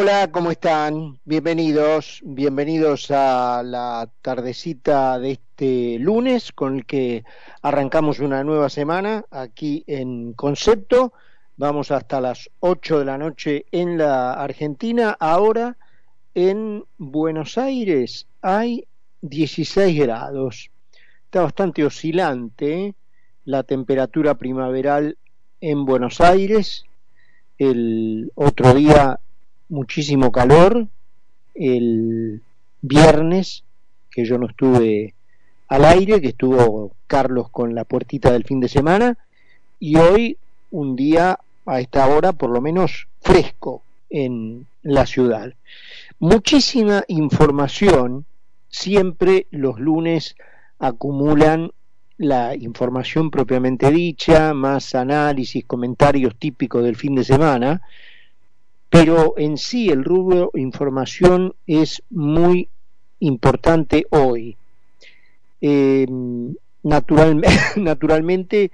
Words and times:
Hola, 0.00 0.30
¿cómo 0.30 0.52
están? 0.52 1.18
Bienvenidos, 1.24 2.20
bienvenidos 2.24 3.10
a 3.10 3.64
la 3.64 4.08
tardecita 4.22 5.18
de 5.18 5.32
este 5.32 5.98
lunes 5.98 6.52
con 6.52 6.76
el 6.76 6.86
que 6.86 7.24
arrancamos 7.62 8.20
una 8.20 8.44
nueva 8.44 8.70
semana 8.70 9.24
aquí 9.32 9.82
en 9.88 10.34
Concepto. 10.34 11.12
Vamos 11.56 11.90
hasta 11.90 12.20
las 12.20 12.48
8 12.60 13.00
de 13.00 13.04
la 13.06 13.18
noche 13.18 13.66
en 13.72 13.98
la 13.98 14.34
Argentina. 14.34 15.16
Ahora 15.18 15.76
en 16.32 16.84
Buenos 16.96 17.58
Aires 17.58 18.28
hay 18.40 18.86
16 19.22 19.98
grados. 19.98 20.70
Está 21.24 21.42
bastante 21.42 21.84
oscilante 21.84 22.86
¿eh? 22.86 22.94
la 23.44 23.64
temperatura 23.64 24.36
primaveral 24.36 25.18
en 25.60 25.84
Buenos 25.84 26.20
Aires. 26.20 26.84
El 27.58 28.30
otro 28.36 28.74
día 28.74 29.18
muchísimo 29.68 30.32
calor 30.32 30.86
el 31.54 32.42
viernes, 32.80 33.64
que 34.10 34.24
yo 34.24 34.38
no 34.38 34.46
estuve 34.46 35.14
al 35.68 35.84
aire, 35.84 36.20
que 36.20 36.28
estuvo 36.28 36.92
Carlos 37.06 37.50
con 37.50 37.74
la 37.74 37.84
puertita 37.84 38.32
del 38.32 38.44
fin 38.44 38.60
de 38.60 38.68
semana, 38.68 39.18
y 39.80 39.96
hoy 39.96 40.36
un 40.70 40.96
día 40.96 41.38
a 41.66 41.80
esta 41.80 42.06
hora 42.08 42.32
por 42.32 42.50
lo 42.50 42.60
menos 42.60 43.08
fresco 43.20 43.82
en 44.10 44.66
la 44.82 45.06
ciudad. 45.06 45.52
Muchísima 46.18 47.04
información, 47.08 48.24
siempre 48.68 49.46
los 49.50 49.78
lunes 49.78 50.36
acumulan 50.78 51.70
la 52.16 52.56
información 52.56 53.30
propiamente 53.30 53.90
dicha, 53.90 54.52
más 54.54 54.94
análisis, 54.94 55.64
comentarios 55.64 56.34
típicos 56.36 56.82
del 56.82 56.96
fin 56.96 57.14
de 57.14 57.24
semana, 57.24 57.82
pero 58.90 59.34
en 59.36 59.58
sí 59.58 59.90
el 59.90 60.04
rubro 60.04 60.50
información 60.54 61.54
es 61.66 62.02
muy 62.10 62.68
importante 63.20 64.06
hoy. 64.10 64.56
Em, 65.60 66.54
naturalmente 67.76 68.70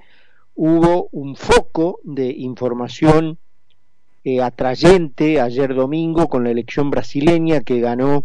hubo 0.54 1.08
un 1.10 1.36
foco 1.36 2.00
de 2.04 2.30
información 2.30 3.38
eh, 4.24 4.40
atrayente 4.40 5.40
ayer 5.40 5.74
domingo 5.74 6.28
con 6.28 6.44
la 6.44 6.50
elección 6.50 6.90
brasileña 6.90 7.60
que 7.60 7.80
ganó 7.80 8.24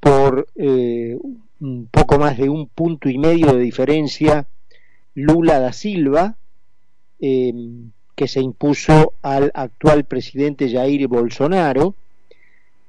por 0.00 0.48
eh, 0.56 1.18
un 1.60 1.86
poco 1.90 2.18
más 2.18 2.38
de 2.38 2.48
un 2.48 2.68
punto 2.68 3.08
y 3.08 3.18
medio 3.18 3.52
de 3.52 3.60
diferencia 3.60 4.46
Lula 5.14 5.60
da 5.60 5.72
Silva. 5.72 6.36
Em, 7.20 7.90
que 8.14 8.28
se 8.28 8.40
impuso 8.40 9.14
al 9.22 9.50
actual 9.54 10.04
presidente 10.04 10.70
Jair 10.70 11.06
Bolsonaro, 11.08 11.94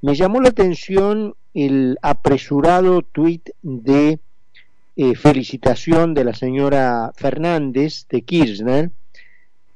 me 0.02 0.14
llamó 0.14 0.40
la 0.40 0.50
atención 0.50 1.34
el 1.54 1.98
apresurado 2.02 3.02
tuit 3.02 3.50
de 3.62 4.18
eh, 4.96 5.14
felicitación 5.14 6.14
de 6.14 6.24
la 6.24 6.34
señora 6.34 7.12
Fernández 7.16 8.06
de 8.08 8.22
Kirchner, 8.22 8.90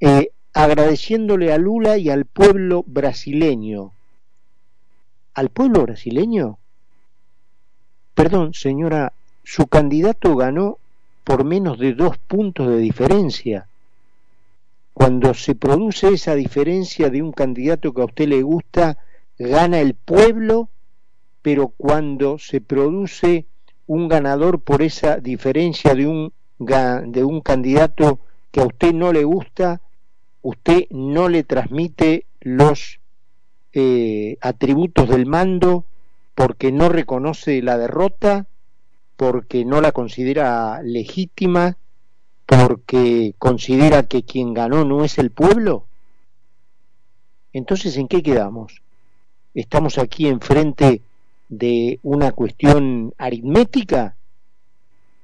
eh, 0.00 0.30
agradeciéndole 0.52 1.52
a 1.52 1.58
Lula 1.58 1.98
y 1.98 2.10
al 2.10 2.24
pueblo 2.24 2.84
brasileño. 2.86 3.92
¿Al 5.34 5.48
pueblo 5.50 5.82
brasileño? 5.82 6.58
Perdón, 8.14 8.52
señora, 8.54 9.12
su 9.44 9.66
candidato 9.66 10.34
ganó 10.36 10.78
por 11.24 11.44
menos 11.44 11.78
de 11.78 11.94
dos 11.94 12.19
puntos 12.19 12.69
de 12.69 12.78
diferencia 12.78 13.69
cuando 14.98 15.32
se 15.32 15.54
produce 15.54 16.08
esa 16.08 16.34
diferencia 16.34 17.08
de 17.08 17.22
un 17.22 17.30
candidato 17.30 17.94
que 17.94 18.02
a 18.02 18.06
usted 18.06 18.27
le 18.27 18.42
gusta, 18.42 18.98
gana 19.38 19.78
el 19.78 19.94
pueblo, 19.94 20.70
pero 21.41 21.68
cuando 21.68 22.36
se 22.41 22.60
produce 22.60 23.46
un 23.86 24.08
ganador 24.08 24.60
por 24.60 24.82
esa 24.82 25.19
diferencia 25.19 25.94
de 25.94 26.08
un, 26.08 26.32
de 26.58 27.22
un 27.22 27.42
candidato 27.42 28.19
que 28.50 28.60
a 28.60 28.66
usted 28.66 28.92
no 28.92 29.12
le 29.12 29.22
gusta, 29.22 29.81
usted 30.42 30.88
no 30.91 31.28
le 31.28 31.44
transmite 31.44 32.26
los 32.41 32.98
eh, 33.72 34.37
atributos 34.41 35.08
del 35.08 35.26
mando 35.26 35.84
porque 36.34 36.72
no 36.72 36.88
reconoce 36.88 37.62
la 37.62 37.78
derrota, 37.78 38.47
porque 39.16 39.64
no 39.64 39.81
la 39.81 39.92
considera 39.92 40.82
legítima, 40.82 41.76
porque 42.48 43.34
considera 43.38 44.04
que 44.04 44.22
quien 44.22 44.54
ganó 44.54 44.82
no 44.82 45.04
es 45.04 45.19
el 45.19 45.31
pueblo? 45.31 45.84
Entonces, 47.53 47.98
¿en 47.98 48.09
qué 48.09 48.22
quedamos? 48.22 48.81
¿Estamos 49.53 49.98
aquí 49.98 50.26
enfrente 50.26 51.03
de 51.50 52.00
una 52.03 52.32
cuestión 52.32 53.12
aritmética? 53.19 54.16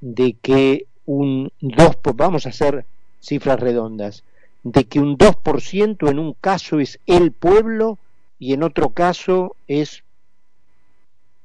De 0.02 0.34
que 0.34 0.84
un 1.06 1.50
2, 1.62 1.96
vamos 2.14 2.44
a 2.44 2.50
hacer 2.50 2.84
cifras 3.20 3.58
redondas, 3.58 4.22
de 4.62 4.84
que 4.84 5.00
un 5.00 5.16
2% 5.16 6.10
en 6.10 6.18
un 6.18 6.34
caso 6.34 6.78
es 6.78 7.00
el 7.06 7.32
pueblo 7.32 7.98
y 8.38 8.52
en 8.52 8.62
otro 8.62 8.90
caso 8.90 9.56
es 9.66 10.04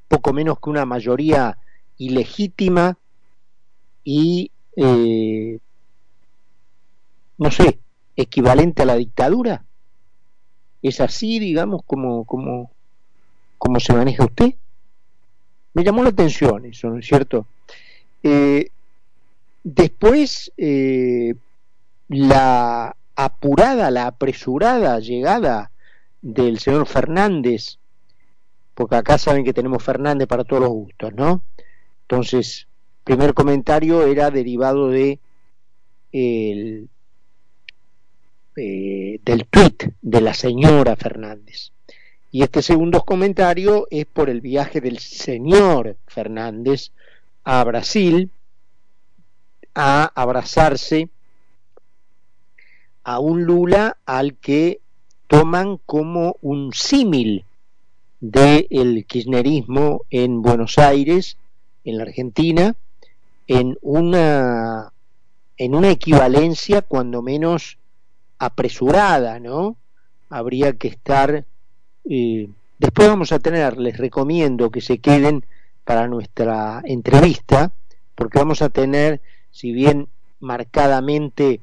poco 0.09 0.34
menos 0.34 0.59
que 0.59 0.72
una 0.72 0.85
mayoría 0.85 1.57
ilegítima 1.97 2.97
y 4.03 4.51
eh, 4.75 5.59
no 7.39 7.50
sé, 7.51 7.79
equivalente 8.16 8.83
a 8.83 8.85
la 8.85 8.95
dictadura? 8.95 9.63
¿Es 10.81 11.01
así, 11.01 11.39
digamos, 11.39 11.81
como, 11.85 12.25
como, 12.25 12.72
como 13.57 13.79
se 13.79 13.94
maneja 13.94 14.25
usted? 14.25 14.53
Me 15.73 15.83
llamó 15.83 16.03
la 16.03 16.09
atención 16.09 16.66
eso, 16.66 16.89
¿no 16.89 17.00
es 17.00 17.07
cierto? 17.07 17.47
Eh, 18.23 18.69
después, 19.63 20.51
eh, 20.57 21.33
la 22.09 22.95
apurada, 23.16 23.89
la 23.89 24.07
apresurada 24.07 25.00
llegada 25.00 25.71
del 26.21 26.59
señor 26.59 26.88
Fernández, 26.88 27.77
porque 28.73 28.95
acá 28.95 29.17
saben 29.17 29.45
que 29.45 29.53
tenemos 29.53 29.83
Fernández 29.83 30.27
para 30.27 30.44
todos 30.44 30.61
los 30.61 30.71
gustos, 30.71 31.13
¿no? 31.13 31.41
Entonces, 32.01 32.67
primer 33.06 33.33
comentario 33.33 34.06
era 34.06 34.29
derivado 34.29 34.89
de 34.89 35.19
el 36.11 36.89
eh, 38.59 39.20
del 39.24 39.46
tuit 39.46 39.86
de 40.02 40.22
la 40.22 40.34
señora 40.34 40.96
Fernández. 40.96 41.72
Y 42.31 42.44
este 42.44 42.62
segundo 42.62 43.02
comentario 43.02 43.88
es 43.90 44.06
por 44.06 44.30
el 44.30 44.42
viaje 44.42 44.81
del 44.81 45.00
señor 45.00 45.97
Fernández 46.06 46.92
a 47.44 47.64
Brasil 47.64 48.30
a 49.74 50.12
abrazarse 50.14 51.09
a 53.03 53.19
un 53.19 53.46
Lula 53.46 53.98
al 54.06 54.36
que 54.36 54.81
toman 55.28 55.80
como 55.86 56.36
un 56.42 56.72
símil 56.74 57.46
del 58.19 59.06
kirchnerismo 59.08 60.02
en 60.12 60.44
Buenos 60.44 60.78
Aires, 60.78 61.38
en 61.84 61.98
la 61.98 62.03
Argentina, 62.03 62.75
en 63.48 63.78
una, 63.81 64.94
en 65.58 65.74
una 65.74 65.90
equivalencia 65.90 66.84
cuando 66.84 67.24
menos 67.24 67.78
apresurada, 68.39 69.39
¿no? 69.39 69.75
Habría 70.29 70.73
que 70.73 70.88
estar... 70.88 71.45
Eh, 72.09 72.47
después 72.79 73.07
vamos 73.07 73.31
a 73.31 73.39
tener, 73.39 73.77
les 73.77 73.97
recomiendo 73.97 74.72
que 74.72 74.81
se 74.81 74.97
queden 74.97 75.45
para 75.83 76.07
nuestra 76.07 76.81
entrevista, 76.85 77.72
porque 78.16 78.39
vamos 78.39 78.61
a 78.61 78.69
tener, 78.69 79.22
si 79.51 79.72
bien 79.72 80.07
marcadamente 80.39 81.59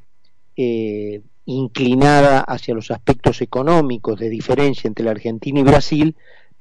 eh, 0.56 1.22
inclinada 1.47 2.41
hacia 2.41 2.75
los 2.75 2.91
aspectos 2.91 3.41
económicos 3.41 4.19
de 4.19 4.28
diferencia 4.28 4.88
entre 4.88 5.04
la 5.04 5.12
Argentina 5.12 5.60
y 5.60 5.64
Brasil, 5.64 6.14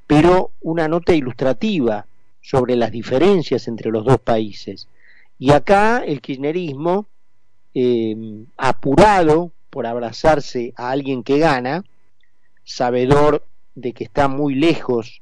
pero 0.07 0.51
una 0.61 0.88
nota 0.88 1.13
ilustrativa 1.13 2.06
sobre 2.41 2.75
las 2.75 2.91
diferencias 2.91 3.68
entre 3.68 3.91
los 3.91 4.06
dos 4.06 4.19
países. 4.19 4.88
Y 5.39 5.51
acá 5.51 6.03
el 6.06 6.21
kirchnerismo, 6.21 7.07
eh, 7.73 8.45
apurado 8.56 9.51
por 9.75 9.88
abrazarse 9.88 10.74
a 10.77 10.89
alguien 10.92 11.22
que 11.22 11.38
gana, 11.38 11.83
sabedor 12.63 13.44
de 13.75 13.92
que 13.92 14.06
está 14.06 14.30
muy 14.30 14.56
lejos 14.56 15.22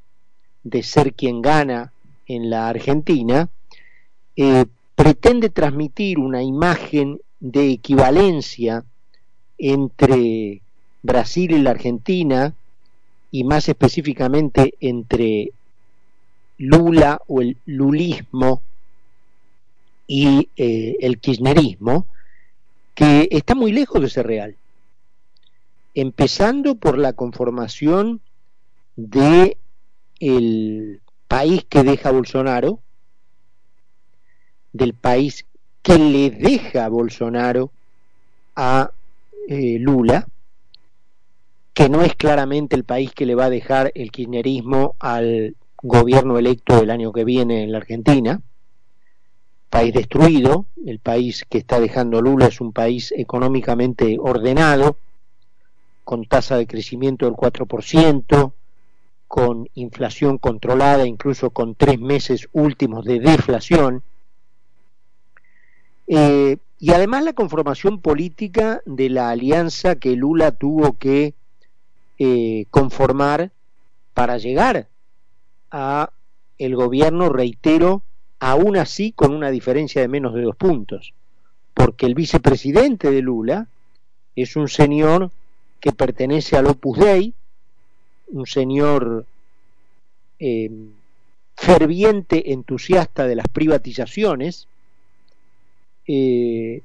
de 0.63 0.83
ser 0.83 1.15
quien 1.15 1.41
gana 1.41 1.91
en 2.27 2.51
la 2.51 2.69
Argentina, 2.69 3.49
eh, 4.35 4.65
pretende 4.93 5.49
transmitir 5.49 6.19
una 6.19 6.43
imagen 6.43 7.19
de 7.39 7.71
equivalencia 7.71 8.83
entre 9.57 10.61
Brasil 11.01 11.49
y 11.49 11.59
la 11.63 11.71
Argentina, 11.71 12.53
y 13.31 13.45
más 13.45 13.67
específicamente 13.67 14.75
entre 14.81 15.49
Lula 16.59 17.19
o 17.25 17.41
el 17.41 17.57
lulismo 17.65 18.61
y 20.05 20.47
eh, 20.57 20.97
el 20.99 21.17
kirchnerismo, 21.17 22.05
que 22.93 23.27
está 23.31 23.55
muy 23.55 23.71
lejos 23.71 24.01
de 24.01 24.09
ser 24.09 24.27
real. 24.27 24.55
Empezando 25.93 26.75
por 26.75 26.97
la 26.97 27.13
conformación 27.13 28.21
de 28.95 29.57
el 30.19 31.01
país 31.27 31.65
que 31.67 31.83
deja 31.83 32.11
Bolsonaro, 32.11 32.79
del 34.71 34.93
país 34.93 35.45
que 35.81 35.97
le 35.97 36.31
deja 36.31 36.87
Bolsonaro 36.87 37.71
a 38.55 38.91
eh, 39.47 39.77
Lula, 39.79 40.27
que 41.73 41.89
no 41.89 42.01
es 42.03 42.15
claramente 42.15 42.75
el 42.75 42.83
país 42.83 43.11
que 43.13 43.25
le 43.25 43.35
va 43.35 43.45
a 43.45 43.49
dejar 43.49 43.91
el 43.95 44.11
kirchnerismo 44.11 44.95
al 44.99 45.55
gobierno 45.81 46.37
electo 46.37 46.79
del 46.79 46.91
año 46.91 47.11
que 47.11 47.25
viene 47.25 47.63
en 47.63 47.71
la 47.71 47.79
Argentina, 47.79 48.41
país 49.73 49.91
destruido, 49.91 50.67
el 50.85 50.99
país 50.99 51.45
que 51.49 51.57
está 51.57 51.79
dejando 51.79 52.21
Lula 52.21 52.45
es 52.45 52.61
un 52.61 52.73
país 52.73 53.11
económicamente 53.17 54.17
ordenado, 54.19 54.97
con 56.03 56.25
tasa 56.27 56.57
de 56.57 56.67
crecimiento 56.67 57.25
del 57.25 57.33
4%, 57.33 58.51
con 59.27 59.67
inflación 59.73 60.37
controlada, 60.37 61.07
incluso 61.07 61.49
con 61.49 61.73
tres 61.73 61.99
meses 61.99 62.49
últimos 62.51 63.03
de 63.03 63.19
deflación, 63.19 64.03
eh, 66.05 66.57
y 66.77 66.91
además 66.91 67.23
la 67.23 67.33
conformación 67.33 67.99
política 67.99 68.83
de 68.85 69.09
la 69.09 69.31
alianza 69.31 69.95
que 69.95 70.15
Lula 70.15 70.51
tuvo 70.51 70.93
que 70.99 71.33
eh, 72.19 72.67
conformar 72.69 73.49
para 74.13 74.37
llegar 74.37 74.87
a 75.71 76.11
el 76.59 76.75
gobierno, 76.75 77.29
reitero, 77.29 78.03
aún 78.43 78.75
así 78.75 79.13
con 79.13 79.33
una 79.33 79.51
diferencia 79.51 80.01
de 80.01 80.09
menos 80.09 80.33
de 80.33 80.41
dos 80.41 80.55
puntos, 80.57 81.13
porque 81.73 82.05
el 82.05 82.13
vicepresidente 82.13 83.09
de 83.09 83.21
Lula 83.21 83.67
es 84.35 84.55
un 84.55 84.67
señor 84.67 85.31
que 85.79 85.93
pertenece 85.93 86.57
al 86.57 86.67
Opus 86.67 86.99
Dei, 86.99 87.33
un 88.27 88.45
señor 88.45 89.25
eh, 90.39 90.69
ferviente 91.55 92.51
entusiasta 92.51 93.25
de 93.27 93.35
las 93.35 93.47
privatizaciones, 93.47 94.67
eh, 96.07 96.81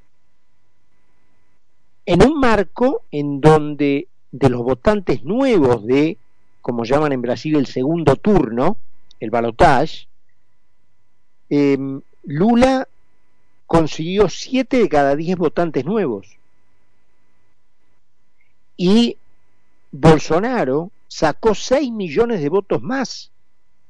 en 2.07 2.23
un 2.23 2.39
marco 2.39 3.03
en 3.11 3.41
donde 3.41 4.07
de 4.31 4.49
los 4.49 4.63
votantes 4.63 5.25
nuevos 5.25 5.85
de, 5.85 6.19
como 6.63 6.85
llaman 6.85 7.13
en 7.13 7.23
Brasil, 7.23 7.57
el 7.57 7.67
segundo 7.67 8.15
turno, 8.17 8.77
el 9.21 9.31
balotage, 9.31 10.08
em, 11.51 12.01
Lula 12.25 12.89
consiguió 13.67 14.29
siete 14.29 14.79
de 14.79 14.89
cada 14.89 15.17
diez 15.17 15.37
votantes 15.37 15.85
nuevos. 15.85 16.37
Y 18.77 19.17
Bolsonaro 19.91 20.91
sacó 21.09 21.55
6 21.55 21.91
millones 21.91 22.41
de 22.41 22.49
votos 22.49 22.83
más 22.83 23.31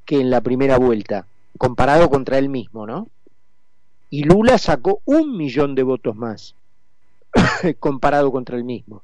que 0.04 0.20
en 0.20 0.30
la 0.30 0.40
primera 0.40 0.78
vuelta, 0.78 1.26
comparado 1.58 2.08
contra 2.08 2.38
él 2.38 2.48
mismo, 2.48 2.86
¿no? 2.86 3.08
Y 4.10 4.24
Lula 4.24 4.56
sacó 4.56 5.02
un 5.04 5.36
millón 5.36 5.74
de 5.74 5.82
votos 5.82 6.16
más, 6.16 6.54
comparado 7.78 8.32
contra 8.32 8.56
él 8.56 8.64
mismo. 8.64 9.02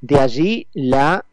De 0.00 0.18
allí 0.18 0.66
la 0.72 1.24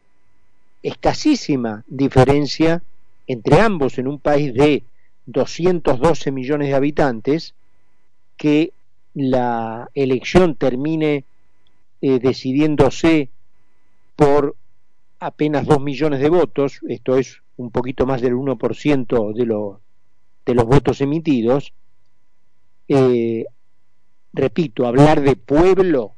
escasísima 0.82 1.84
diferencia 1.86 2.82
entre 3.26 3.60
ambos 3.60 3.98
en 3.98 4.08
un 4.08 4.18
país 4.18 4.52
de 4.52 4.82
212 5.32 6.32
millones 6.32 6.68
de 6.68 6.74
habitantes, 6.74 7.54
que 8.36 8.72
la 9.14 9.88
elección 9.94 10.54
termine 10.54 11.24
eh, 12.00 12.18
decidiéndose 12.18 13.28
por 14.16 14.56
apenas 15.18 15.66
2 15.66 15.80
millones 15.80 16.20
de 16.20 16.28
votos, 16.28 16.80
esto 16.88 17.16
es 17.16 17.42
un 17.56 17.70
poquito 17.70 18.06
más 18.06 18.22
del 18.22 18.34
1% 18.34 19.34
de, 19.34 19.76
de 20.46 20.54
los 20.54 20.64
votos 20.64 21.00
emitidos, 21.00 21.72
eh, 22.88 23.44
repito, 24.32 24.86
hablar 24.86 25.20
de 25.20 25.36
pueblo 25.36 26.14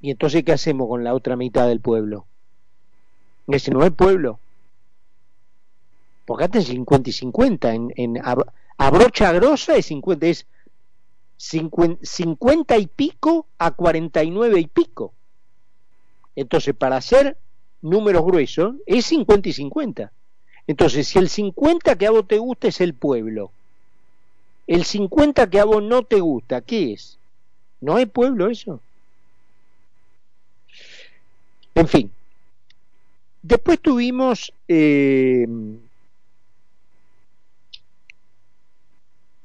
¿Y 0.00 0.10
entonces 0.10 0.44
qué 0.44 0.52
hacemos 0.52 0.88
con 0.88 1.02
la 1.04 1.14
otra 1.14 1.36
mitad 1.36 1.66
del 1.66 1.80
pueblo? 1.80 2.26
Ese 3.48 3.70
no 3.70 3.82
es 3.84 3.90
pueblo. 3.90 4.38
Porque 6.28 6.44
antes 6.44 6.66
50 6.66 7.08
y 7.08 7.12
50. 7.14 7.74
En, 7.74 7.92
en 7.96 8.18
a, 8.22 8.90
brocha 8.90 9.32
grosa 9.32 9.76
es 9.76 9.86
50, 9.86 10.26
es 10.26 10.46
50, 11.38 12.76
y 12.76 12.86
pico 12.86 13.46
a 13.56 13.70
49 13.70 14.60
y 14.60 14.66
pico. 14.66 15.14
Entonces, 16.36 16.74
para 16.74 16.98
hacer 16.98 17.38
números 17.80 18.26
gruesos, 18.26 18.74
es 18.84 19.06
50 19.06 19.48
y 19.48 19.52
50. 19.54 20.12
Entonces, 20.66 21.08
si 21.08 21.18
el 21.18 21.30
50 21.30 21.96
que 21.96 22.06
a 22.06 22.10
vos 22.10 22.28
te 22.28 22.36
gusta 22.36 22.68
es 22.68 22.82
el 22.82 22.92
pueblo, 22.92 23.50
el 24.66 24.84
50 24.84 25.48
que 25.48 25.60
a 25.60 25.64
vos 25.64 25.82
no 25.82 26.02
te 26.02 26.20
gusta, 26.20 26.60
¿qué 26.60 26.92
es? 26.92 27.16
¿No 27.80 27.96
es 27.96 28.06
pueblo 28.06 28.50
eso? 28.50 28.82
En 31.74 31.88
fin. 31.88 32.12
Después 33.40 33.80
tuvimos 33.80 34.52
eh, 34.68 35.46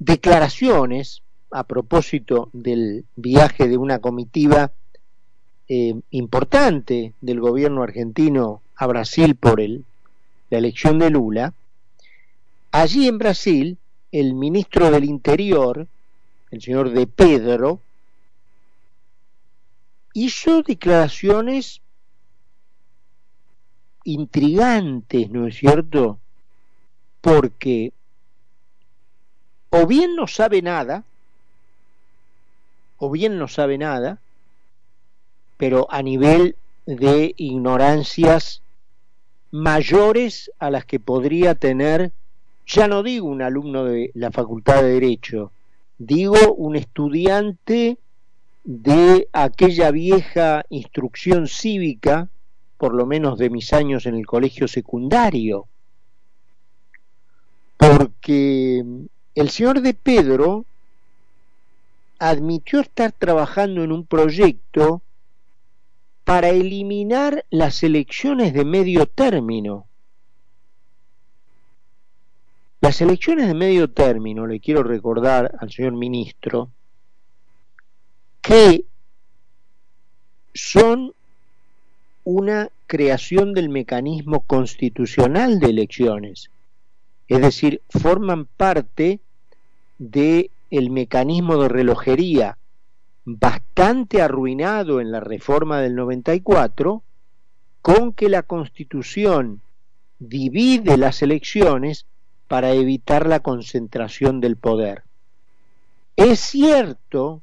declaraciones 0.03 1.21
a 1.51 1.63
propósito 1.63 2.49
del 2.51 3.05
viaje 3.15 3.67
de 3.67 3.77
una 3.77 3.99
comitiva 3.99 4.71
eh, 5.69 5.95
importante 6.11 7.13
del 7.21 7.39
gobierno 7.39 7.83
argentino 7.83 8.61
a 8.75 8.87
Brasil 8.87 9.35
por 9.35 9.61
el, 9.61 9.85
la 10.49 10.57
elección 10.57 10.99
de 10.99 11.09
Lula. 11.09 11.53
Allí 12.71 13.07
en 13.07 13.17
Brasil, 13.17 13.77
el 14.11 14.33
ministro 14.33 14.91
del 14.91 15.05
Interior, 15.05 15.87
el 16.51 16.61
señor 16.61 16.91
De 16.91 17.07
Pedro, 17.07 17.79
hizo 20.13 20.63
declaraciones 20.63 21.81
intrigantes, 24.03 25.29
¿no 25.29 25.47
es 25.47 25.55
cierto? 25.55 26.19
Porque 27.21 27.93
o 29.75 29.87
bien 29.87 30.15
no 30.15 30.27
sabe 30.27 30.61
nada, 30.61 31.03
o 32.99 33.09
bien 33.09 33.39
no 33.39 33.47
sabe 33.47 33.79
nada, 33.79 34.19
pero 35.57 35.87
a 35.89 36.03
nivel 36.03 36.55
de 36.85 37.33
ignorancias 37.37 38.61
mayores 39.49 40.51
a 40.59 40.69
las 40.69 40.85
que 40.85 40.99
podría 40.99 41.55
tener, 41.55 42.11
ya 42.67 42.87
no 42.87 43.01
digo 43.01 43.27
un 43.27 43.41
alumno 43.41 43.85
de 43.85 44.11
la 44.13 44.29
Facultad 44.29 44.83
de 44.83 44.93
Derecho, 44.93 45.51
digo 45.97 46.53
un 46.53 46.75
estudiante 46.75 47.97
de 48.63 49.27
aquella 49.33 49.89
vieja 49.89 50.65
instrucción 50.69 51.47
cívica 51.47 52.29
por 52.77 52.93
lo 52.93 53.07
menos 53.07 53.39
de 53.39 53.49
mis 53.49 53.73
años 53.73 54.05
en 54.05 54.13
el 54.15 54.27
colegio 54.27 54.67
secundario, 54.67 55.65
porque 57.77 59.09
el 59.35 59.49
señor 59.49 59.81
de 59.81 59.93
Pedro 59.93 60.65
admitió 62.19 62.79
estar 62.79 63.11
trabajando 63.11 63.83
en 63.83 63.91
un 63.91 64.05
proyecto 64.05 65.01
para 66.23 66.49
eliminar 66.49 67.45
las 67.49 67.83
elecciones 67.83 68.53
de 68.53 68.63
medio 68.63 69.05
término. 69.07 69.87
Las 72.79 73.01
elecciones 73.01 73.47
de 73.47 73.53
medio 73.53 73.89
término, 73.89 74.45
le 74.45 74.59
quiero 74.59 74.83
recordar 74.83 75.55
al 75.59 75.71
señor 75.71 75.93
ministro, 75.93 76.69
que 78.41 78.85
son 80.53 81.13
una 82.25 82.69
creación 82.87 83.53
del 83.53 83.69
mecanismo 83.69 84.41
constitucional 84.41 85.59
de 85.59 85.67
elecciones, 85.67 86.49
es 87.27 87.41
decir, 87.41 87.81
forman 87.89 88.45
parte 88.45 89.19
de 89.97 90.49
el 90.69 90.89
mecanismo 90.89 91.57
de 91.57 91.69
relojería 91.69 92.57
bastante 93.25 94.21
arruinado 94.21 94.99
en 94.99 95.11
la 95.11 95.19
reforma 95.19 95.79
del 95.79 95.95
94, 95.95 97.03
con 97.81 98.13
que 98.13 98.29
la 98.29 98.43
Constitución 98.43 99.61
divide 100.19 100.97
las 100.97 101.21
elecciones 101.21 102.05
para 102.47 102.71
evitar 102.71 103.27
la 103.27 103.39
concentración 103.39 104.41
del 104.41 104.57
poder. 104.57 105.03
Es 106.15 106.39
cierto 106.39 107.41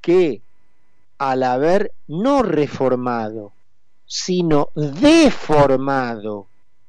que 0.00 0.40
al 1.18 1.42
haber 1.42 1.92
no 2.06 2.42
reformado 2.42 3.52
sino 4.06 4.70
deformado 4.74 6.46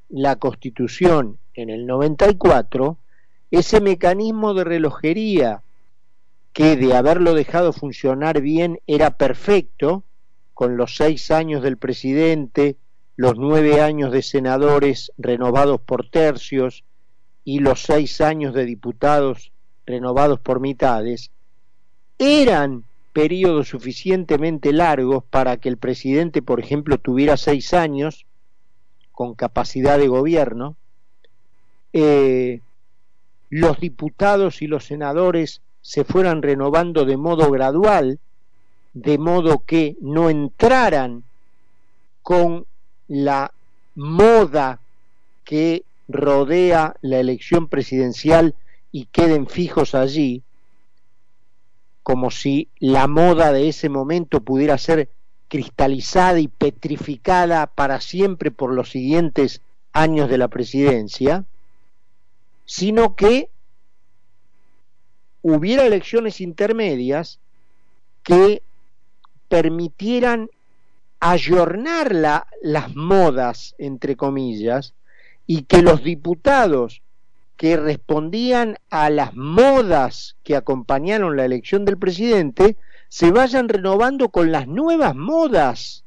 la 0.07 0.38
Constitución 0.38 1.38
en 1.62 1.70
el 1.70 1.86
94, 1.86 2.98
ese 3.51 3.82
mecanismo 3.82 4.54
de 4.54 4.63
relojería 4.63 5.62
que 6.54 6.75
de 6.75 6.94
haberlo 6.94 7.34
dejado 7.34 7.74
funcionar 7.74 8.42
bien 8.42 8.80
era 8.88 9.12
perfecto, 9.12 10.04
con 10.54 10.78
los 10.78 10.96
seis 10.96 11.32
años 11.32 11.63
del 11.63 11.78
presidente, 11.78 12.75
los 13.16 13.38
nueve 13.38 13.82
años 13.82 14.12
de 14.12 14.22
senadores 14.22 15.12
renovados 15.18 15.80
por 15.82 16.10
tercios 16.10 16.84
y 17.46 17.60
los 17.60 17.84
seis 17.84 18.20
años 18.22 18.54
de 18.54 18.66
diputados 18.66 19.51
renovados 19.86 20.39
por 20.39 20.60
mitades, 20.60 21.32
eran 22.18 22.84
periodos 23.13 23.70
suficientemente 23.70 24.72
largos 24.74 25.24
para 25.24 25.58
que 25.58 25.70
el 25.70 25.78
presidente, 25.78 26.42
por 26.42 26.60
ejemplo, 26.60 26.98
tuviera 26.98 27.38
seis 27.38 27.74
años 27.74 28.25
con 29.12 29.36
capacidad 29.36 29.98
de 29.98 30.08
gobierno, 30.08 30.75
eh, 31.93 32.62
los 33.50 33.79
diputados 33.79 34.62
y 34.62 34.67
los 34.67 34.86
senadores 34.86 35.62
se 35.81 36.03
fueran 36.03 36.41
renovando 36.41 37.05
de 37.05 37.17
modo 37.17 37.50
gradual, 37.51 38.19
de 38.93 39.17
modo 39.17 39.63
que 39.65 39.96
no 40.01 40.29
entraran 40.29 41.24
con 42.22 42.65
la 43.08 43.51
moda 43.96 44.79
que 45.43 45.84
rodea 46.08 46.96
la 47.01 47.19
elección 47.19 47.67
presidencial 47.67 48.55
y 48.91 49.05
queden 49.05 49.48
fijos 49.48 49.96
allí, 49.96 50.43
como 52.03 52.31
si 52.31 52.67
la 52.79 53.08
moda 53.08 53.51
de 53.51 53.69
ese 53.69 53.89
momento 53.89 54.41
pudiera 54.41 54.77
ser 54.77 55.10
cristalizada 55.48 56.39
y 56.39 56.48
petrificada 56.48 57.67
para 57.67 58.01
siempre 58.01 58.51
por 58.51 58.74
los 58.74 58.91
siguientes 58.91 59.62
años 59.91 60.29
de 60.29 60.38
la 60.38 60.48
presidencia, 60.48 61.46
sino 62.70 63.16
que 63.16 63.50
hubiera 65.42 65.88
elecciones 65.88 66.40
intermedias 66.40 67.40
que 68.22 68.62
permitieran 69.48 70.52
ayornar 71.20 72.14
las 72.14 72.96
modas, 72.96 73.74
entre 73.80 74.16
comillas, 74.16 74.94
y 75.48 75.64
que 75.64 75.82
los 75.82 76.04
diputados 76.04 77.02
que 77.58 77.76
respondían 77.76 78.78
a 78.92 79.10
las 79.10 79.34
modas 79.34 80.36
que 80.44 80.56
acompañaron 80.56 81.38
la 81.38 81.46
elección 81.46 81.86
del 81.86 81.98
presidente 81.98 82.76
se 83.08 83.32
vayan 83.32 83.68
renovando 83.68 84.30
con 84.30 84.52
las 84.52 84.68
nuevas 84.68 85.16
modas 85.16 86.04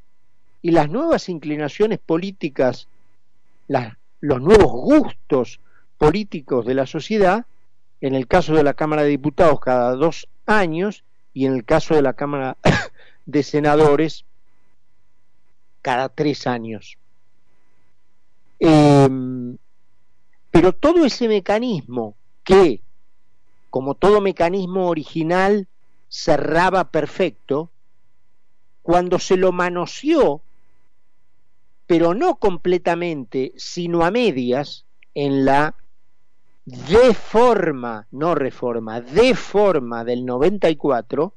y 0.63 0.71
las 0.71 0.89
nuevas 0.89 1.29
inclinaciones 1.29 1.99
políticas, 1.99 2.87
los 3.67 4.41
nuevos 4.41 4.71
gustos 4.71 5.59
políticos 6.03 6.67
de 6.67 6.75
la 6.75 6.85
sociedad, 6.85 7.47
en 8.01 8.17
el 8.17 8.27
caso 8.27 8.55
de 8.55 8.65
la 8.65 8.75
Cámara 8.75 9.05
de 9.05 9.11
Diputados 9.11 9.61
cada 9.61 9.93
dos 9.93 10.27
años 10.47 11.05
y 11.33 11.47
en 11.47 11.55
el 11.55 11.65
caso 11.65 11.95
de 11.95 12.03
la 12.03 12.15
Cámara 12.15 12.57
de 13.27 13.43
Senadores 13.45 14.25
cada 15.81 16.09
tres 16.09 16.49
años. 16.49 16.99
Em, 18.59 19.57
pero 20.51 20.73
todo 20.73 21.07
ese 21.07 21.29
mecanismo 21.29 22.17
que, 22.43 22.81
como 23.71 23.95
todo 23.95 24.21
mecanismo 24.21 24.89
original, 24.89 25.69
cerraba 26.09 26.91
perfecto, 26.91 27.71
cuando 28.83 29.21
se 29.21 29.37
lo 29.37 29.53
manoseó, 29.53 30.41
pero 31.87 32.13
no 32.13 32.35
completamente, 32.35 33.53
sino 33.57 34.05
a 34.05 34.11
medias, 34.11 34.85
en 35.15 35.45
la 35.45 35.77
deforma, 36.65 38.07
no 38.13 38.35
reforma, 38.35 39.01
deforma 39.01 40.05
del 40.05 40.25
94, 40.25 41.35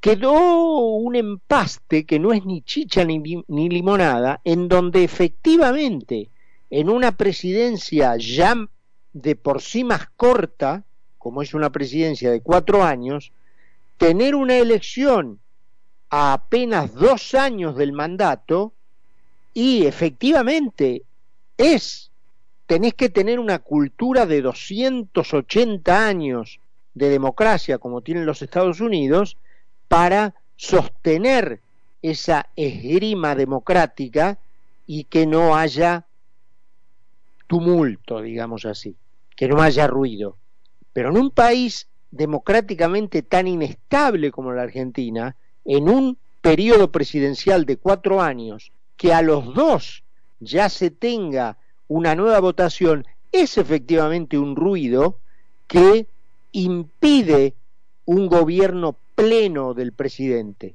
quedó 0.00 0.96
un 0.96 1.16
empaste 1.16 2.04
que 2.04 2.18
no 2.18 2.32
es 2.32 2.44
ni 2.44 2.62
chicha 2.62 3.04
ni, 3.04 3.18
ni, 3.18 3.68
limonada, 3.68 4.40
en 4.44 4.68
donde 4.68 5.04
efectivamente 5.04 6.30
en 6.70 6.88
una 6.88 7.12
presidencia 7.12 8.16
ya 8.16 8.56
de 9.12 9.36
por 9.36 9.60
sí 9.60 9.84
más 9.84 10.08
corta, 10.16 10.84
como 11.18 11.42
es 11.42 11.52
una 11.52 11.70
presidencia 11.70 12.30
de 12.30 12.40
cuatro 12.40 12.82
años, 12.82 13.32
tener 13.98 14.34
una 14.34 14.56
elección 14.56 15.40
a 16.08 16.32
apenas 16.32 16.94
dos 16.94 17.34
años 17.34 17.76
del 17.76 17.92
mandato 17.92 18.72
y 19.52 19.84
efectivamente 19.84 21.02
es, 21.58 22.09
tenés 22.70 22.94
que 22.94 23.08
tener 23.08 23.40
una 23.40 23.58
cultura 23.58 24.26
de 24.26 24.42
280 24.42 26.06
años 26.06 26.60
de 26.94 27.08
democracia 27.08 27.78
como 27.78 28.00
tienen 28.00 28.26
los 28.26 28.42
Estados 28.42 28.80
Unidos 28.80 29.36
para 29.88 30.36
sostener 30.54 31.58
esa 32.00 32.46
esgrima 32.54 33.34
democrática 33.34 34.38
y 34.86 35.02
que 35.02 35.26
no 35.26 35.56
haya 35.56 36.04
tumulto, 37.48 38.20
digamos 38.20 38.64
así, 38.64 38.94
que 39.34 39.48
no 39.48 39.60
haya 39.60 39.88
ruido. 39.88 40.36
Pero 40.92 41.10
en 41.10 41.16
un 41.16 41.32
país 41.32 41.88
democráticamente 42.12 43.22
tan 43.22 43.48
inestable 43.48 44.30
como 44.30 44.52
la 44.52 44.62
Argentina, 44.62 45.34
en 45.64 45.88
un 45.88 46.18
periodo 46.40 46.92
presidencial 46.92 47.66
de 47.66 47.78
cuatro 47.78 48.22
años, 48.22 48.70
que 48.96 49.12
a 49.12 49.22
los 49.22 49.54
dos 49.54 50.04
ya 50.38 50.68
se 50.68 50.92
tenga 50.92 51.56
una 51.90 52.14
nueva 52.14 52.38
votación, 52.38 53.04
es 53.32 53.58
efectivamente 53.58 54.38
un 54.38 54.54
ruido 54.54 55.18
que 55.66 56.06
impide 56.52 57.54
un 58.04 58.28
gobierno 58.28 58.94
pleno 59.16 59.74
del 59.74 59.90
presidente. 59.92 60.74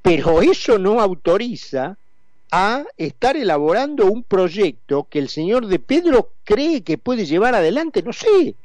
Pero 0.00 0.40
eso 0.40 0.78
no 0.78 0.98
autoriza 0.98 1.98
a 2.50 2.84
estar 2.96 3.36
elaborando 3.36 4.06
un 4.06 4.22
proyecto 4.22 5.06
que 5.10 5.18
el 5.18 5.28
señor 5.28 5.66
de 5.66 5.78
Pedro 5.78 6.30
cree 6.42 6.82
que 6.82 6.96
puede 6.96 7.26
llevar 7.26 7.54
adelante, 7.54 8.02
no 8.02 8.14
sé, 8.14 8.56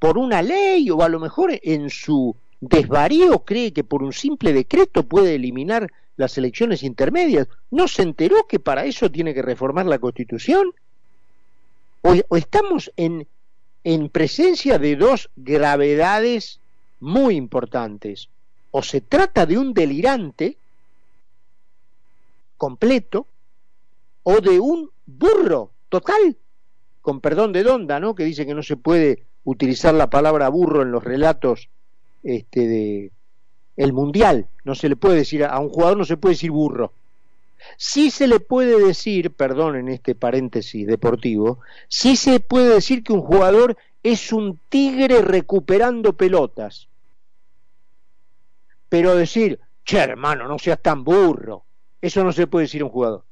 por 0.00 0.18
una 0.18 0.42
ley 0.42 0.90
o 0.90 1.00
a 1.02 1.08
lo 1.08 1.20
mejor 1.20 1.52
en 1.62 1.90
su 1.90 2.34
desvarío 2.60 3.44
cree 3.44 3.72
que 3.72 3.84
por 3.84 4.02
un 4.02 4.12
simple 4.12 4.52
decreto 4.52 5.04
puede 5.04 5.36
eliminar 5.36 5.92
las 6.20 6.36
elecciones 6.38 6.82
intermedias. 6.82 7.48
¿No 7.70 7.88
se 7.88 8.02
enteró 8.02 8.46
que 8.46 8.60
para 8.60 8.84
eso 8.84 9.10
tiene 9.10 9.34
que 9.34 9.42
reformar 9.42 9.86
la 9.86 9.98
Constitución? 9.98 10.72
¿O, 12.02 12.36
estamos 12.36 12.92
en, 12.96 13.26
en 13.82 14.08
presencia 14.10 14.78
de 14.78 14.96
dos 14.96 15.30
gravedades 15.34 16.60
muy 17.00 17.36
importantes? 17.36 18.28
O 18.70 18.82
se 18.82 19.00
trata 19.00 19.46
de 19.46 19.58
un 19.58 19.72
delirante 19.72 20.56
completo 22.56 23.26
o 24.22 24.40
de 24.40 24.60
un 24.60 24.90
burro 25.06 25.70
total, 25.88 26.36
con 27.00 27.20
perdón 27.20 27.52
de 27.52 27.62
Donda, 27.62 27.98
¿no? 27.98 28.14
Que 28.14 28.24
dice 28.24 28.44
que 28.44 28.54
no 28.54 28.62
se 28.62 28.76
puede 28.76 29.24
utilizar 29.44 29.94
la 29.94 30.10
palabra 30.10 30.50
burro 30.50 30.82
en 30.82 30.92
los 30.92 31.02
relatos 31.02 31.68
este 32.22 32.68
de 32.68 33.12
el 33.80 33.94
mundial, 33.94 34.46
no 34.64 34.74
se 34.74 34.90
le 34.90 34.96
puede 34.96 35.16
decir 35.16 35.42
a 35.42 35.58
un 35.58 35.70
jugador 35.70 35.96
no 35.96 36.04
se 36.04 36.18
puede 36.18 36.34
decir 36.34 36.50
burro. 36.50 36.92
Sí 37.78 38.10
se 38.10 38.26
le 38.26 38.38
puede 38.38 38.78
decir, 38.78 39.30
perdón 39.30 39.74
en 39.76 39.88
este 39.88 40.14
paréntesis 40.14 40.86
deportivo, 40.86 41.60
sí 41.88 42.16
se 42.16 42.40
puede 42.40 42.74
decir 42.74 43.02
que 43.02 43.14
un 43.14 43.22
jugador 43.22 43.78
es 44.02 44.34
un 44.34 44.60
tigre 44.68 45.22
recuperando 45.22 46.12
pelotas. 46.12 46.88
Pero 48.90 49.14
decir, 49.14 49.58
che 49.82 49.96
hermano, 49.98 50.46
no 50.46 50.58
seas 50.58 50.80
tan 50.82 51.02
burro, 51.02 51.64
eso 52.02 52.22
no 52.22 52.32
se 52.32 52.46
puede 52.46 52.66
decir 52.66 52.82
a 52.82 52.84
un 52.84 52.90
jugador. 52.90 53.24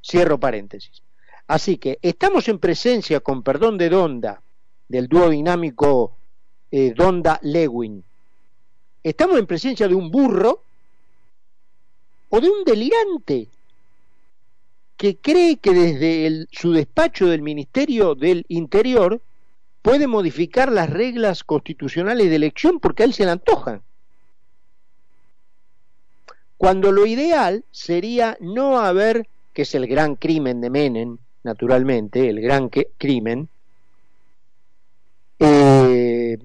Cierro 0.00 0.38
paréntesis. 0.38 1.02
Así 1.48 1.78
que 1.78 1.98
estamos 2.02 2.46
en 2.48 2.60
presencia, 2.60 3.18
con 3.18 3.42
perdón 3.42 3.78
de 3.78 3.88
Donda, 3.88 4.40
del 4.86 5.08
dúo 5.08 5.28
dinámico 5.28 6.16
eh, 6.70 6.94
Donda-Lewin. 6.94 8.04
Estamos 9.06 9.38
en 9.38 9.46
presencia 9.46 9.86
de 9.86 9.94
un 9.94 10.10
burro 10.10 10.64
o 12.28 12.40
de 12.40 12.50
un 12.50 12.64
delirante 12.64 13.46
que 14.96 15.18
cree 15.18 15.58
que 15.58 15.72
desde 15.72 16.48
su 16.50 16.72
despacho 16.72 17.28
del 17.28 17.40
Ministerio 17.40 18.16
del 18.16 18.44
Interior 18.48 19.20
puede 19.80 20.08
modificar 20.08 20.72
las 20.72 20.90
reglas 20.90 21.44
constitucionales 21.44 22.28
de 22.28 22.34
elección 22.34 22.80
porque 22.80 23.04
a 23.04 23.06
él 23.06 23.14
se 23.14 23.24
le 23.24 23.30
antojan. 23.30 23.80
Cuando 26.56 26.90
lo 26.90 27.06
ideal 27.06 27.62
sería 27.70 28.36
no 28.40 28.80
haber, 28.80 29.28
que 29.52 29.62
es 29.62 29.74
el 29.76 29.86
gran 29.86 30.16
crimen 30.16 30.60
de 30.60 30.70
Menem, 30.70 31.18
naturalmente, 31.44 32.28
el 32.28 32.40
gran 32.40 32.70
crimen, 32.98 33.48
eh, 35.38 36.38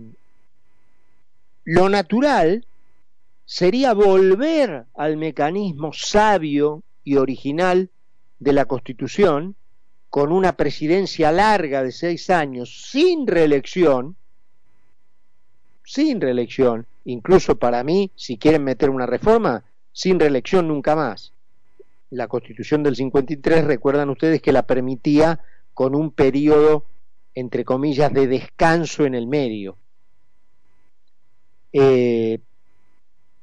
lo 1.72 1.88
natural 1.88 2.66
sería 3.46 3.94
volver 3.94 4.88
al 4.94 5.16
mecanismo 5.16 5.94
sabio 5.94 6.84
y 7.06 7.16
original 7.16 7.90
de 8.40 8.51
la 8.51 8.66
Constitución, 8.66 9.56
con 10.10 10.34
una 10.34 10.58
presidencia 10.58 11.32
larga 11.32 11.82
de 11.82 11.94
seis 11.94 12.30
años, 12.30 12.90
sin 12.90 13.25
reelección, 13.25 14.18
sin 15.86 16.20
reelección, 16.20 16.88
incluso 17.06 17.56
para 17.56 17.86
mí, 17.86 18.12
si 18.16 18.38
quieren 18.38 18.66
meter 18.66 18.90
una 18.90 19.06
reforma, 19.06 19.63
sin 19.94 20.20
reelección 20.20 20.68
nunca 20.68 20.98
más. 20.98 21.32
La 22.10 22.28
constitución 22.28 22.84
del 22.84 22.98
53, 22.98 23.63
recuerdan 23.63 24.10
ustedes 24.10 24.42
que 24.42 24.51
la 24.51 24.63
permitía 24.63 25.40
con 25.74 25.96
un 25.96 26.12
periodo, 26.12 26.84
entre 27.34 27.63
comillas, 27.63 28.12
de 28.12 28.28
descanso 28.28 29.06
en 29.06 29.16
el 29.16 29.28
medio. 29.28 29.78
Eh, 31.74 32.40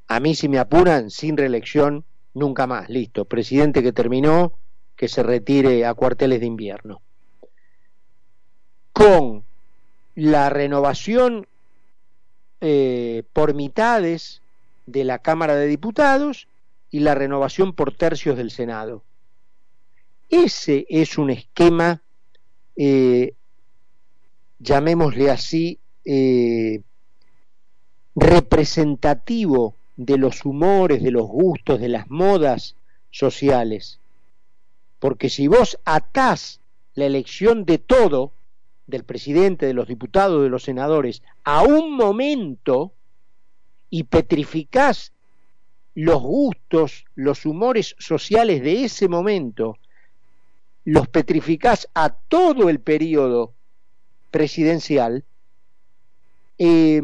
a 0.07 0.21
mí 0.21 0.35
si 0.35 0.49
me 0.49 0.59
apuran, 0.59 1.11
sin 1.11 1.37
reelección, 1.37 2.05
nunca 2.35 2.67
más. 2.67 2.89
Listo, 2.89 3.25
presidente 3.25 3.83
que 3.83 3.93
terminó, 3.93 4.53
que 4.97 5.09
se 5.09 5.23
retire 5.23 5.85
a 5.85 5.95
cuarteles 5.95 6.41
de 6.41 6.47
invierno. 6.47 7.01
Con 8.93 9.45
la 10.15 10.51
renovación 10.51 11.47
eh, 12.61 13.23
por 13.33 13.55
mitades 13.55 14.43
de 14.87 15.05
la 15.05 15.21
Cámara 15.21 15.55
de 15.55 15.67
Diputados 15.67 16.49
y 16.91 17.01
la 17.01 17.15
renovación 17.15 17.73
por 17.73 17.95
tercios 17.95 18.37
del 18.37 18.51
Senado. 18.51 19.05
Ese 20.29 20.87
es 20.89 21.19
un 21.19 21.31
esquema, 21.31 22.03
eh, 22.77 23.35
llamémosle 24.59 25.31
así, 25.31 25.79
representativo 28.19 29.75
de 29.97 30.19
los 30.19 30.45
humores, 30.45 31.03
de 31.03 31.11
los 31.11 31.27
gustos, 31.27 31.81
de 31.81 31.89
las 31.89 32.11
modas 32.11 32.75
sociales. 33.11 33.99
Porque 34.99 35.31
si 35.31 35.47
vos 35.49 35.79
atás 35.85 36.61
la 36.95 37.07
elección 37.07 37.65
de 37.65 37.79
todo, 37.79 38.33
del 38.87 39.05
presidente, 39.05 39.67
de 39.67 39.75
los 39.75 39.87
diputados, 39.87 40.43
de 40.43 40.49
los 40.49 40.65
senadores, 40.65 41.23
a 41.45 41.63
un 41.63 41.93
momento 41.93 42.93
y 43.91 44.05
petrificás 44.05 45.13
los 45.95 46.23
gustos, 46.23 47.05
los 47.15 47.45
humores 47.45 47.95
sociales 47.99 48.63
de 48.63 48.85
ese 48.85 49.09
momento, 49.09 49.79
los 50.85 51.09
petrificás 51.09 51.89
a 51.95 52.11
todo 52.11 52.69
el 52.69 52.81
periodo 52.81 53.53
presidencial, 54.31 55.25
eh, 56.59 57.01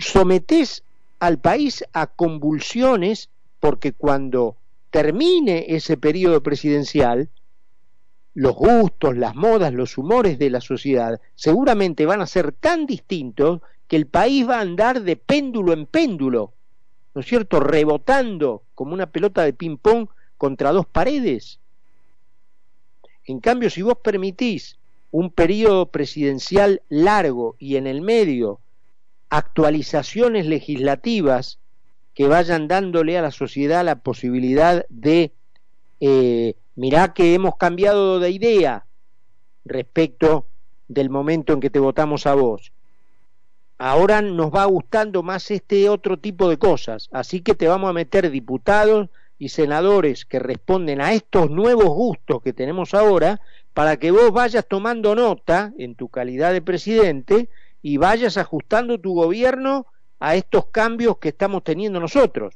sometés 0.00 0.82
al 1.18 1.38
país 1.38 1.84
a 1.92 2.06
convulsiones 2.06 3.28
porque 3.60 3.92
cuando 3.92 4.56
termine 4.90 5.66
ese 5.68 5.96
periodo 5.96 6.42
presidencial, 6.42 7.28
los 8.34 8.54
gustos, 8.54 9.16
las 9.16 9.34
modas, 9.34 9.72
los 9.72 9.98
humores 9.98 10.38
de 10.38 10.50
la 10.50 10.60
sociedad 10.60 11.20
seguramente 11.34 12.06
van 12.06 12.20
a 12.20 12.26
ser 12.26 12.52
tan 12.52 12.86
distintos 12.86 13.60
que 13.86 13.96
el 13.96 14.06
país 14.06 14.48
va 14.48 14.58
a 14.58 14.62
andar 14.62 15.02
de 15.02 15.16
péndulo 15.16 15.72
en 15.72 15.86
péndulo, 15.86 16.52
¿no 17.14 17.20
es 17.20 17.26
cierto? 17.26 17.60
Rebotando 17.60 18.62
como 18.74 18.94
una 18.94 19.06
pelota 19.06 19.42
de 19.42 19.52
ping-pong 19.52 20.08
contra 20.38 20.72
dos 20.72 20.86
paredes. 20.86 21.58
En 23.26 23.40
cambio, 23.40 23.68
si 23.68 23.82
vos 23.82 23.98
permitís 24.02 24.78
un 25.10 25.30
periodo 25.30 25.86
presidencial 25.86 26.82
largo 26.88 27.56
y 27.58 27.76
en 27.76 27.86
el 27.86 28.00
medio 28.00 28.60
actualizaciones 29.30 30.46
legislativas 30.46 31.58
que 32.14 32.26
vayan 32.26 32.68
dándole 32.68 33.16
a 33.16 33.22
la 33.22 33.30
sociedad 33.30 33.84
la 33.84 33.96
posibilidad 33.96 34.84
de, 34.88 35.32
eh, 36.00 36.54
que 37.14 37.34
hemos 37.34 37.56
cambiado 37.56 38.20
de 38.20 38.30
idea 38.30 38.84
respecto 39.64 40.46
del 40.88 41.08
momento 41.08 41.52
en 41.52 41.60
que 41.60 41.70
te 41.70 41.78
votamos 41.78 42.26
a 42.26 42.34
vos. 42.34 42.72
Ahora 43.78 44.20
nos 44.20 44.50
va 44.50 44.64
gustando 44.66 45.22
más 45.22 45.50
este 45.50 45.88
otro 45.88 46.18
tipo 46.18 46.50
de 46.50 46.58
cosas, 46.58 47.08
así 47.12 47.40
que 47.40 47.54
te 47.54 47.68
vamos 47.68 47.88
a 47.88 47.94
meter 47.94 48.30
diputados 48.30 49.08
y 49.38 49.48
senadores 49.48 50.26
que 50.26 50.38
responden 50.38 51.00
a 51.00 51.14
estos 51.14 51.50
nuevos 51.50 51.88
gustos 51.88 52.42
que 52.42 52.52
tenemos 52.52 52.92
ahora 52.92 53.40
para 53.72 53.96
que 53.96 54.10
vos 54.10 54.32
vayas 54.32 54.66
tomando 54.68 55.14
nota 55.14 55.72
en 55.78 55.94
tu 55.94 56.08
calidad 56.08 56.52
de 56.52 56.60
presidente 56.60 57.48
y 57.82 57.96
vayas 57.96 58.36
ajustando 58.36 58.98
tu 58.98 59.14
gobierno 59.14 59.86
a 60.18 60.36
estos 60.36 60.66
cambios 60.66 61.18
que 61.18 61.30
estamos 61.30 61.64
teniendo 61.64 61.98
nosotros. 62.00 62.54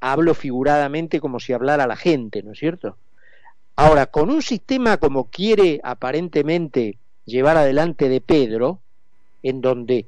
Hablo 0.00 0.34
figuradamente 0.34 1.20
como 1.20 1.40
si 1.40 1.52
hablara 1.52 1.86
la 1.86 1.96
gente, 1.96 2.42
¿no 2.42 2.52
es 2.52 2.58
cierto? 2.58 2.96
Ahora, 3.76 4.06
con 4.06 4.30
un 4.30 4.42
sistema 4.42 4.96
como 4.96 5.30
quiere 5.30 5.80
aparentemente 5.82 6.98
llevar 7.26 7.56
adelante 7.56 8.08
de 8.08 8.20
Pedro, 8.20 8.80
en 9.42 9.60
donde 9.60 10.06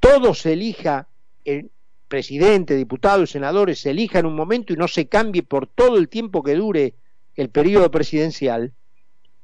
todo 0.00 0.34
se 0.34 0.54
elija, 0.54 1.06
el 1.44 1.70
presidente, 2.08 2.74
diputados 2.74 3.30
senadores 3.30 3.80
se 3.80 3.90
elija 3.90 4.18
en 4.18 4.26
un 4.26 4.34
momento 4.34 4.72
y 4.72 4.76
no 4.76 4.88
se 4.88 5.06
cambie 5.06 5.42
por 5.42 5.66
todo 5.66 5.98
el 5.98 6.08
tiempo 6.08 6.42
que 6.42 6.54
dure 6.54 6.94
el 7.36 7.50
periodo 7.50 7.90
presidencial, 7.90 8.72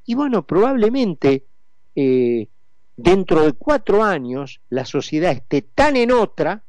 y 0.04 0.14
bueno, 0.14 0.44
probablemente 0.44 1.44
eh, 1.94 2.48
dentro 2.96 3.44
de 3.44 3.52
cuatro 3.52 4.02
años 4.02 4.60
la 4.68 4.84
sociedad 4.84 5.32
esté 5.32 5.62
tan 5.62 5.96
en 5.96 6.12
otra 6.12 6.62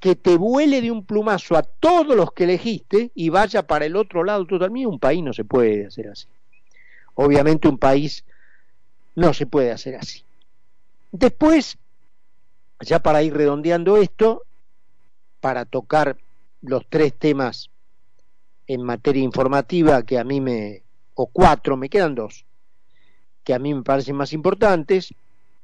que 0.00 0.14
te 0.14 0.36
vuele 0.36 0.82
de 0.82 0.90
un 0.90 1.04
plumazo 1.04 1.56
a 1.56 1.62
todos 1.62 2.14
los 2.16 2.32
que 2.32 2.44
elegiste 2.44 3.10
y 3.14 3.30
vaya 3.30 3.66
para 3.66 3.86
el 3.86 3.96
otro 3.96 4.24
lado 4.24 4.46
totalmente. 4.46 4.86
Un 4.86 4.98
país 4.98 5.22
no 5.22 5.32
se 5.32 5.44
puede 5.44 5.86
hacer 5.86 6.08
así. 6.08 6.26
Obviamente 7.14 7.66
un 7.66 7.78
país 7.78 8.24
no 9.14 9.32
se 9.32 9.46
puede 9.46 9.72
hacer 9.72 9.96
así. 9.96 10.22
Después, 11.10 11.78
ya 12.80 13.00
para 13.00 13.22
ir 13.22 13.34
redondeando 13.34 13.96
esto, 13.96 14.42
para 15.40 15.64
tocar 15.64 16.18
los 16.60 16.86
tres 16.88 17.14
temas 17.14 17.70
en 18.66 18.82
materia 18.82 19.22
informativa 19.22 20.02
que 20.02 20.18
a 20.18 20.24
mí 20.24 20.40
me, 20.40 20.82
o 21.14 21.26
cuatro, 21.26 21.76
me 21.76 21.88
quedan 21.88 22.14
dos, 22.14 22.44
que 23.46 23.54
a 23.54 23.60
mí 23.60 23.72
me 23.72 23.84
parecen 23.84 24.16
más 24.16 24.32
importantes, 24.32 25.14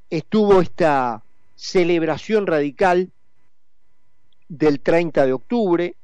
estuvo 0.08 0.62
esta 0.62 1.20
celebración 1.56 2.46
radical 2.46 3.10
del 4.48 4.78
30 4.78 5.26
de 5.26 5.32
octubre, 5.32 5.96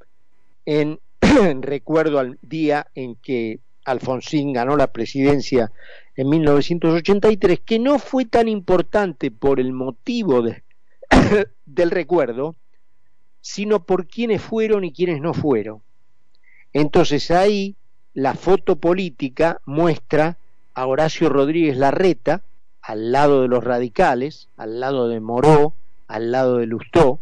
en, 0.66 0.98
recuerdo 1.62 2.18
al 2.18 2.36
día 2.42 2.88
en 2.96 3.14
que 3.14 3.60
Alfonsín 3.84 4.52
ganó 4.52 4.76
la 4.76 4.88
presidencia 4.88 5.70
en 6.16 6.28
1983, 6.28 7.60
que 7.60 7.78
no 7.78 8.00
fue 8.00 8.24
tan 8.24 8.48
importante 8.48 9.30
por 9.30 9.60
el 9.60 9.72
motivo 9.72 10.42
de, 10.42 10.64
del 11.64 11.92
recuerdo, 11.92 12.56
sino 13.40 13.84
por 13.84 14.08
quienes 14.08 14.42
fueron 14.42 14.84
y 14.84 14.92
quienes 14.92 15.20
no 15.20 15.32
fueron. 15.32 15.80
Entonces 16.72 17.30
ahí 17.30 17.76
la 18.14 18.34
foto 18.34 18.74
política 18.74 19.60
muestra 19.64 20.38
Horacio 20.86 21.28
Rodríguez 21.28 21.76
Larreta, 21.76 22.42
al 22.82 23.12
lado 23.12 23.42
de 23.42 23.48
los 23.48 23.64
radicales, 23.64 24.48
al 24.56 24.80
lado 24.80 25.08
de 25.08 25.20
Moró, 25.20 25.74
al 26.06 26.32
lado 26.32 26.58
de 26.58 26.66
Lustó, 26.66 27.20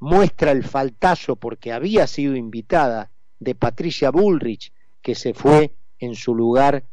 muestra 0.00 0.52
el 0.52 0.64
faltazo 0.64 1.36
porque 1.36 1.72
había 1.72 2.06
sido 2.06 2.36
invitada 2.36 3.10
de 3.40 3.54
Patricia 3.54 4.10
Bullrich, 4.10 4.72
que 5.02 5.14
se 5.14 5.34
fue 5.34 5.72
en 5.98 6.14
su 6.14 6.34
lugar 6.34 6.84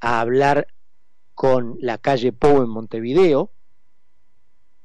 a 0.00 0.20
hablar 0.20 0.68
con 1.34 1.76
la 1.80 1.98
calle 1.98 2.32
Pou 2.32 2.62
en 2.62 2.68
Montevideo, 2.68 3.50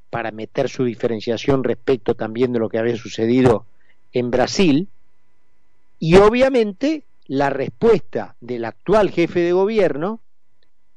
para 0.10 0.32
meter 0.32 0.70
su 0.70 0.84
diferenciación 0.84 1.64
respecto 1.64 2.16
también 2.16 2.52
de 2.52 2.60
lo 2.60 2.70
que 2.70 2.80
había 2.80 2.98
sucedido 2.98 3.66
en 4.12 4.32
Brasil, 4.32 4.90
y 6.00 6.16
obviamente 6.16 7.04
la 7.30 7.52
respuesta 7.52 8.36
del 8.42 8.66
actual 8.66 9.12
jefe 9.12 9.42
de 9.42 9.52
gobierno 9.52 10.20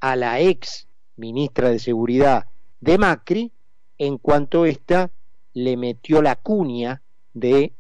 a 0.00 0.16
la 0.16 0.40
ex 0.40 0.88
ministra 1.16 1.68
de 1.68 1.78
Seguridad 1.78 2.46
de 2.80 2.96
Macri 2.96 3.52
en 3.98 4.16
cuanto 4.16 4.64
ésta 4.64 5.10
le 5.52 5.76
metió 5.76 6.22
la 6.22 6.36
cuña 6.36 7.02
de 7.34 7.74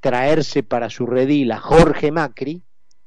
traerse 0.00 0.64
para 0.64 0.90
su 0.90 1.06
redil 1.06 1.52
a 1.52 1.60
Jorge 1.60 2.10
Macri 2.10 2.62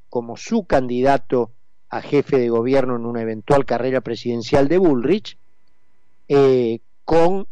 como 0.07 0.37
su 0.37 0.63
candidato 0.63 1.51
a 1.89 2.01
jefe 2.01 2.37
de 2.37 2.47
gobierno 2.47 2.95
en 2.95 3.05
una 3.05 3.21
eventual 3.21 3.65
carrera 3.65 3.99
presidencial 3.99 4.69
de 4.69 4.77
Bullrich, 4.77 5.37
eh, 6.29 6.79
con 7.03 7.45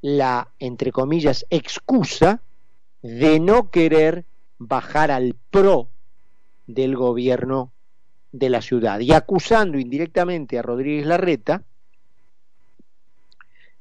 la, 0.00 0.48
entre 0.58 0.90
comillas, 0.90 1.46
excusa 1.48 2.42
de 3.02 3.38
no 3.38 3.70
querer 3.70 4.24
bajar 4.58 5.12
al 5.12 5.36
PRO 5.50 5.91
del 6.66 6.96
gobierno 6.96 7.72
de 8.32 8.50
la 8.50 8.62
ciudad. 8.62 9.00
Y 9.00 9.12
acusando 9.12 9.78
indirectamente 9.78 10.58
a 10.58 10.62
Rodríguez 10.62 11.06
Larreta 11.06 11.62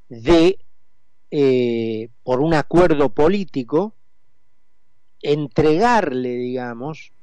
de, 0.10 0.60
eh, 1.32 2.10
por 2.24 2.42
un 2.42 2.54
acuerdo 2.54 3.10
político, 3.10 3.94
entregarle, 5.22 6.36
digamos, 6.36 7.14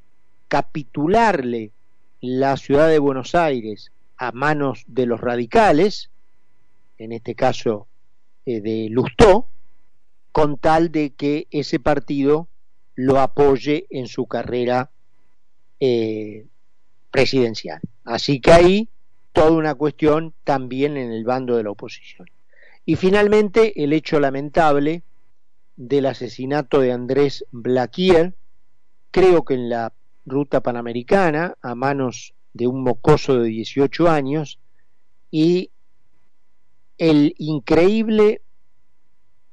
capitularle 0.48 1.72
la 2.20 2.56
ciudad 2.56 2.88
de 2.88 2.98
Buenos 2.98 3.34
Aires 3.34 3.92
a 4.16 4.32
manos 4.32 4.84
de 4.86 5.06
los 5.06 5.20
radicales, 5.20 6.10
en 6.96 7.12
este 7.12 7.34
caso 7.34 7.86
eh, 8.46 8.60
de 8.60 8.88
Lustó, 8.90 9.48
con 10.32 10.58
tal 10.58 10.90
de 10.90 11.10
que 11.10 11.46
ese 11.50 11.78
partido 11.78 12.48
lo 12.94 13.20
apoye 13.20 13.86
en 13.90 14.08
su 14.08 14.26
carrera 14.26 14.90
eh, 15.80 16.46
presidencial. 17.10 17.80
Así 18.04 18.40
que 18.40 18.52
ahí 18.52 18.88
toda 19.32 19.52
una 19.52 19.74
cuestión 19.74 20.34
también 20.44 20.96
en 20.96 21.12
el 21.12 21.24
bando 21.24 21.56
de 21.56 21.62
la 21.62 21.70
oposición. 21.70 22.28
Y 22.84 22.96
finalmente 22.96 23.84
el 23.84 23.92
hecho 23.92 24.18
lamentable 24.18 25.02
del 25.76 26.06
asesinato 26.06 26.80
de 26.80 26.92
Andrés 26.92 27.44
Blaquier, 27.52 28.34
creo 29.10 29.44
que 29.44 29.54
en 29.54 29.68
la 29.68 29.92
ruta 30.26 30.60
panamericana, 30.60 31.54
a 31.62 31.74
manos 31.74 32.34
de 32.52 32.66
un 32.66 32.82
mocoso 32.82 33.38
de 33.40 33.48
18 33.48 34.08
años, 34.08 34.58
y 35.30 35.70
el 36.98 37.34
increíble, 37.38 38.42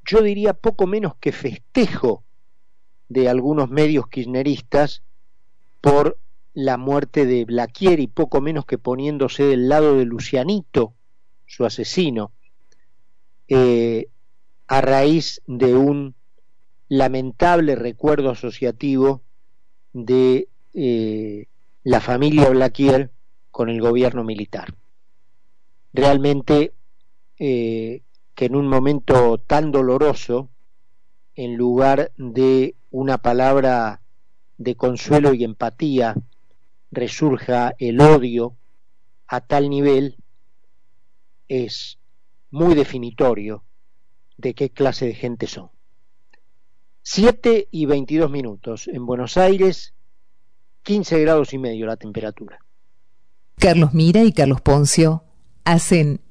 yo 0.03 0.21
diría 0.21 0.53
poco 0.53 0.87
menos 0.87 1.15
que 1.17 1.31
festejo 1.31 2.23
de 3.07 3.29
algunos 3.29 3.69
medios 3.69 4.07
kirchneristas 4.07 5.03
por 5.85 6.17
la 6.55 6.77
muerte 6.77 7.27
de 7.27 7.45
Blaquier 7.45 7.99
y 7.99 8.07
poco 8.07 8.41
menos 8.41 8.65
que 8.65 8.79
poniéndose 8.79 9.43
del 9.43 9.69
lado 9.69 9.95
de 9.95 10.05
Lucianito, 10.05 10.95
su 11.45 11.63
asesino, 11.63 12.31
eh, 13.47 14.07
a 14.65 14.81
raíz 14.81 15.43
de 15.45 15.75
un 15.75 16.15
lamentable 16.89 17.75
recuerdo 17.75 18.31
asociativo 18.31 19.21
de 19.93 20.47
eh, 20.73 21.45
la 21.83 22.01
familia 22.01 22.49
Blaquier 22.49 23.11
con 23.51 23.69
el 23.69 23.79
gobierno 23.79 24.23
militar. 24.23 24.73
Realmente 25.93 26.73
eh, 27.37 28.01
que 28.33 28.45
en 28.45 28.55
un 28.55 28.67
momento 28.67 29.37
tan 29.37 29.71
doloroso, 29.71 30.49
en 31.35 31.57
lugar 31.57 32.11
de 32.17 32.73
una 32.89 33.19
palabra 33.19 34.01
de 34.57 34.75
consuelo 34.75 35.33
y 35.33 35.43
empatía, 35.43 36.15
resurja 36.91 37.73
el 37.77 37.99
odio 38.01 38.55
a 39.27 39.41
tal 39.41 39.69
nivel, 39.69 40.17
es 41.47 41.97
muy 42.51 42.73
definitorio 42.73 43.63
de 44.37 44.53
qué 44.53 44.69
clase 44.69 45.05
de 45.05 45.13
gente 45.13 45.47
son. 45.47 45.69
7 47.03 47.67
y 47.69 47.85
22 47.85 48.31
minutos. 48.31 48.87
En 48.87 49.05
Buenos 49.05 49.37
Aires, 49.37 49.93
15 50.83 51.21
grados 51.21 51.53
y 51.53 51.57
medio 51.57 51.85
la 51.85 51.97
temperatura. 51.97 52.59
Carlos 53.57 53.93
Mira 53.93 54.23
y 54.23 54.31
Carlos 54.31 54.61
Poncio 54.61 55.23
hacen 55.63 56.21